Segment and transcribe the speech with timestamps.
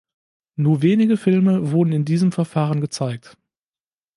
[0.55, 3.37] Nur wenige Filme wurden in diesem Verfahren gezeigt.